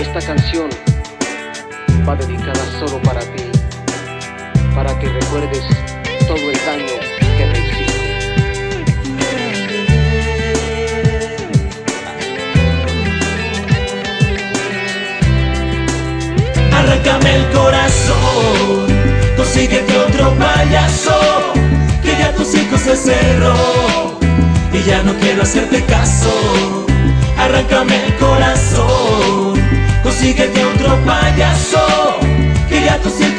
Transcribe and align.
Esta 0.00 0.20
canción 0.20 0.68
va 2.08 2.16
dedicada 2.16 2.64
solo 2.78 3.00
para 3.02 3.20
ti, 3.20 3.44
para 4.74 4.98
que 4.98 5.08
recuerdes 5.08 5.64
todo 6.26 6.36
el 6.36 6.58
daño 6.66 6.96
que 7.36 7.46
me 7.46 7.58
hiciste. 7.58 7.92
Arráncame 16.74 17.36
el 17.36 17.46
corazón, 17.50 18.86
consíguete 19.36 19.98
otro 19.98 20.34
payaso, 20.38 21.52
que 22.02 22.16
ya 22.18 22.32
tu 22.34 22.44
circo 22.44 22.76
se 22.78 22.96
cerró 22.96 24.18
y 24.72 24.82
ya 24.82 25.02
no 25.02 25.14
quiero 25.14 25.42
hacerte 25.42 25.84
caso. 25.84 26.86
Arráncame 27.38 28.01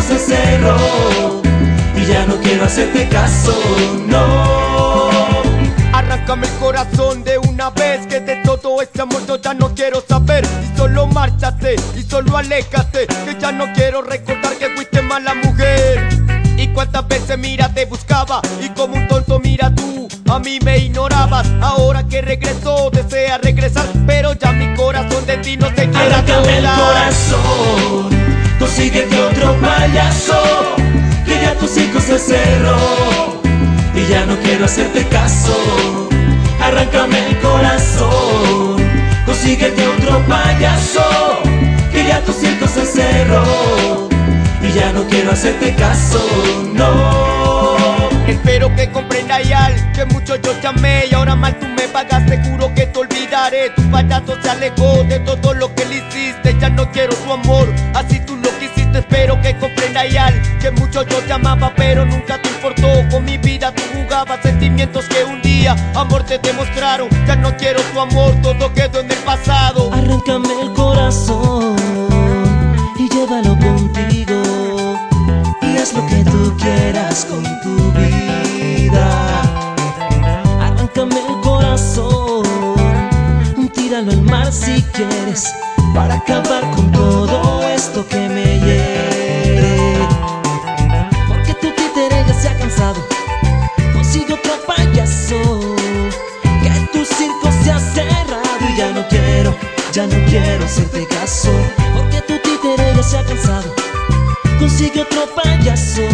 se 0.00 0.18
cerró 0.18 0.76
y 1.96 2.06
ya 2.06 2.26
no 2.26 2.36
quiero 2.36 2.64
hacerte 2.64 3.08
caso, 3.08 3.54
no. 4.06 5.08
Arráncame 5.92 6.46
el 6.46 6.52
corazón 6.54 7.24
de 7.24 7.38
una 7.38 7.70
vez 7.70 8.06
que 8.06 8.20
de 8.20 8.36
todo 8.44 8.80
este 8.80 9.02
amor 9.02 9.26
yo 9.26 9.36
ya 9.40 9.54
no 9.54 9.74
quiero 9.74 10.02
saber. 10.06 10.44
Y 10.62 10.76
solo 10.76 11.06
márchate 11.06 11.76
y 11.96 12.02
solo 12.02 12.36
aléjate 12.36 13.06
que 13.06 13.36
ya 13.40 13.50
no 13.52 13.64
quiero 13.74 14.02
recordar 14.02 14.56
que 14.56 14.68
fuiste 14.70 15.02
mala 15.02 15.34
mujer. 15.34 16.08
Y 16.56 16.68
cuántas 16.68 17.06
veces 17.08 17.38
mira 17.38 17.72
te 17.72 17.84
buscaba 17.86 18.40
y 18.60 18.68
como 18.70 18.94
un 18.94 19.08
tonto 19.08 19.38
mira 19.40 19.74
tú 19.74 20.08
a 20.30 20.38
mí 20.38 20.58
me 20.60 20.78
ignorabas. 20.78 21.46
Ahora 21.60 22.06
que 22.06 22.22
regresó 22.22 22.90
desea 22.90 23.38
regresar 23.38 23.86
pero 24.06 24.34
ya 24.34 24.52
mi 24.52 24.74
corazón 24.74 25.24
de 25.26 25.38
ti 25.38 25.56
no 25.56 25.68
se 25.68 25.88
quiere 25.88 25.98
Arráncame 25.98 26.58
el 26.58 26.64
corazón, 26.64 28.17
consíguete 28.68 29.18
otro 29.18 29.58
payaso, 29.60 30.76
que 31.24 31.40
ya 31.40 31.54
tu 31.54 31.66
circo 31.66 31.98
se 32.00 32.18
cerró 32.18 33.40
y 33.94 34.06
ya 34.10 34.26
no 34.26 34.36
quiero 34.40 34.66
hacerte 34.66 35.06
caso. 35.06 36.08
Arráncame 36.60 37.28
el 37.28 37.38
corazón, 37.38 38.76
consíguete 39.24 39.86
otro 39.86 40.20
payaso, 40.26 41.02
que 41.90 42.04
ya 42.04 42.20
tu 42.20 42.32
circo 42.32 42.66
se 42.68 42.84
cerró 42.84 44.08
y 44.62 44.70
ya 44.72 44.92
no 44.92 45.02
quiero 45.04 45.32
hacerte 45.32 45.74
caso, 45.74 46.22
no. 46.74 47.88
Espero 48.28 48.74
que 48.76 48.90
comprenda 48.90 49.40
ya 49.40 49.74
que 49.94 50.04
mucho 50.04 50.36
yo 50.36 50.52
te 50.52 50.66
amé 50.66 51.06
y 51.10 51.14
ahora 51.14 51.34
mal 51.34 51.58
tú 51.58 51.66
me 51.66 51.88
pagas, 51.88 52.22
juro 52.46 52.72
que 52.74 52.84
te 52.86 52.98
olvidaré. 52.98 53.70
Tu 53.70 53.82
payaso 53.90 54.36
se 54.42 54.50
alejó 54.50 55.02
de 55.04 55.18
todo 55.20 55.54
lo 55.54 55.74
que 55.74 55.86
le 55.86 55.96
hiciste, 55.96 56.54
ya 56.60 56.68
no 56.68 56.90
quiero 56.92 57.14
tu 57.14 57.32
amor, 57.32 57.66
Espero 59.18 59.42
que 59.42 59.58
comprenda 59.58 60.06
ya 60.06 60.32
que 60.60 60.70
mucho 60.70 61.02
yo 61.02 61.18
te 61.18 61.32
amaba, 61.32 61.72
pero 61.74 62.04
nunca 62.04 62.40
te 62.40 62.50
importó. 62.50 62.86
Con 63.10 63.24
mi 63.24 63.36
vida 63.36 63.74
tú 63.74 63.82
jugabas 63.92 64.38
sentimientos 64.44 65.06
que 65.06 65.24
un 65.24 65.42
día 65.42 65.74
amor 65.96 66.22
te 66.22 66.38
demostraron. 66.38 67.08
Ya 67.26 67.34
no 67.34 67.52
quiero 67.56 67.80
tu 67.92 67.98
amor, 67.98 68.32
todo 68.42 68.72
quedó 68.74 69.00
en 69.00 69.10
el 69.10 69.18
pasado. 69.18 69.92
Arráncame 69.92 70.62
el 70.62 70.72
corazón 70.72 71.74
y 72.96 73.08
llévalo 73.08 73.58
contigo 73.58 74.96
y 75.62 75.76
haz 75.78 75.92
lo 75.94 76.06
que 76.06 76.22
tú 76.22 76.56
quieras 76.56 77.24
con 77.24 77.42
tu 77.62 77.90
vida. 77.98 79.42
Arráncame 80.60 81.16
el 81.16 81.40
corazón, 81.40 82.44
tíralo 83.74 84.12
al 84.12 84.22
mar 84.22 84.52
si 84.52 84.80
quieres 84.92 85.52
para 85.92 86.14
acabar 86.14 86.70
con 86.70 86.92
todo 86.92 87.37
ya 99.98 100.06
no 100.06 100.24
quiero 100.26 100.64
hacerte 100.64 101.06
caso. 101.08 101.50
Porque 101.96 102.20
tu 102.22 102.34
títere 102.38 102.94
ya 102.94 103.02
se 103.02 103.18
ha 103.18 103.24
cansado, 103.24 103.74
consigue 104.60 105.00
otro 105.02 105.26
payaso. 105.34 106.06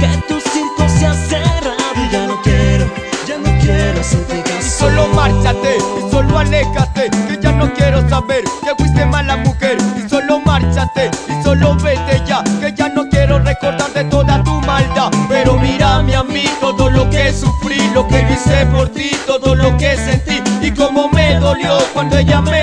Que 0.00 0.08
tu 0.26 0.40
circo 0.40 0.84
se 0.98 1.06
ha 1.06 1.14
cerrado 1.14 1.98
y 2.04 2.10
ya 2.10 2.26
no 2.26 2.42
quiero, 2.42 2.86
ya 3.24 3.38
no 3.38 3.50
quiero 3.60 4.00
hacerte 4.00 4.42
caso. 4.42 4.66
Y 4.66 4.70
solo 4.80 5.06
márchate 5.14 5.76
y 5.76 6.10
solo 6.10 6.38
aléjate 6.38 7.10
Que 7.28 7.38
ya 7.40 7.52
no 7.52 7.72
quiero 7.72 8.08
saber 8.08 8.44
que 8.62 8.74
fuiste 8.76 9.06
mala 9.06 9.36
mujer 9.36 9.78
Y 9.96 10.08
solo 10.08 10.40
márchate 10.40 11.10
y 11.28 11.42
solo 11.42 11.74
vete 11.76 12.22
ya 12.26 12.42
Que 12.60 12.72
ya 12.74 12.88
no 12.88 13.08
quiero 13.08 13.38
recordar 13.38 13.92
de 13.92 14.04
toda 14.04 14.42
tu 14.44 14.52
maldad 14.62 15.10
Pero 15.28 15.54
mírame 15.58 16.14
a 16.14 16.22
mí 16.22 16.44
todo 16.60 16.90
lo 16.90 17.08
que 17.10 17.32
sufrí 17.32 17.80
Lo 17.94 18.06
que 18.06 18.26
hice 18.30 18.66
por 18.66 18.88
ti, 18.90 19.10
todo 19.26 19.54
lo 19.54 19.76
que 19.76 19.96
sentí 19.96 20.42
Y 20.60 20.70
cómo 20.72 21.08
me 21.08 21.36
dolió 21.36 21.78
cuando 21.92 22.18
ella 22.18 22.40
me 22.40 22.55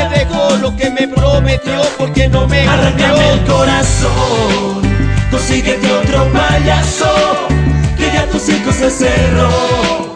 me 1.53 1.59
prometió 1.59 1.97
porque 1.97 2.27
no 2.29 2.47
me 2.47 2.67
Arráncame 2.67 3.33
el 3.33 3.43
corazón, 3.45 4.81
consíguete 5.29 5.91
otro 5.91 6.31
payaso, 6.31 7.47
que 7.97 8.11
ya 8.11 8.25
tu 8.27 8.39
circo 8.39 8.71
se 8.71 8.89
cerró 8.89 10.13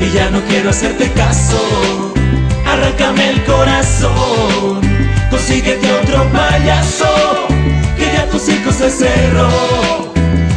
y 0.00 0.10
ya 0.10 0.30
no 0.30 0.40
quiero 0.42 0.70
hacerte 0.70 1.10
caso. 1.12 2.12
Arráncame 2.66 3.30
el 3.30 3.44
corazón, 3.44 4.80
consíguete 5.30 5.92
otro 5.92 6.24
payaso, 6.32 7.48
que 7.96 8.12
ya 8.12 8.26
tu 8.26 8.38
circo 8.38 8.70
se 8.72 8.90
cerró 8.90 10.12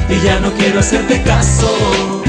y 0.09 0.19
ya 0.23 0.40
no 0.40 0.51
quiero 0.53 0.79
hacerte 0.79 1.22
caso. 1.23 2.22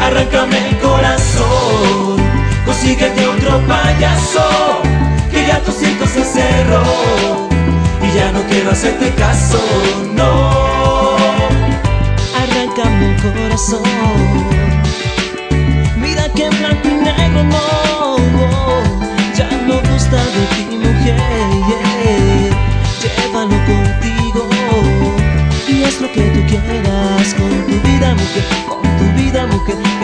Arráncame 0.00 0.70
el 0.70 0.78
corazón, 0.78 2.16
consíguete 2.64 3.26
otro 3.26 3.60
payaso, 3.66 4.82
que 5.30 5.46
ya 5.46 5.60
tu 5.60 5.72
circo 5.72 6.06
se 6.06 6.24
cerró 6.24 7.23
ya 8.14 8.30
no 8.30 8.42
quiero 8.44 8.70
hacerte 8.70 9.12
caso, 9.14 9.58
no. 10.14 11.16
Arráncame 12.40 13.10
el 13.10 13.22
corazón, 13.22 13.82
mira 15.96 16.28
que 16.28 16.48
blanco 16.48 16.88
y 16.88 16.94
negro 16.94 17.44
no, 17.44 18.16
ya 19.36 19.48
no 19.66 19.80
gusta 19.90 20.16
de 20.16 20.42
ti 20.54 20.76
mujer, 20.76 21.18
llévalo 23.02 23.56
contigo. 23.66 24.48
Y 25.66 25.82
haz 25.82 26.00
lo 26.00 26.12
que 26.12 26.22
tú 26.22 26.40
quieras 26.46 27.34
con 27.34 27.50
tu 27.66 27.88
vida 27.88 28.14
mujer, 28.14 28.44
con 28.68 28.82
tu 28.98 29.04
vida 29.20 29.46
mujer, 29.46 30.03